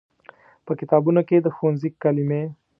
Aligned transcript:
په 0.65 0.71
کتابونو 0.79 1.21
کې 1.27 1.37
د 1.41 1.47
ښوونځي 1.55 1.89
کلمې 2.03 2.43